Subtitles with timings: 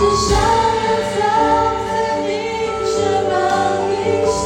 [0.00, 0.40] 只想安
[1.12, 1.20] 躺
[1.84, 1.88] 在
[2.22, 2.28] 你
[2.86, 2.96] 肩
[3.28, 3.32] 膀
[3.92, 3.92] 一
[4.24, 4.40] 下。